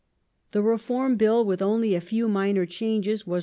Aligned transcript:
The 0.51 0.63
Reform 0.63 1.15
Bill, 1.15 1.45
with 1.45 1.61
only 1.61 1.93
a 1.93 2.01
few 2.01 2.27
minor 2.27 2.65
changes, 2.65 3.27
was 3.27 3.39
2. 3.39 3.39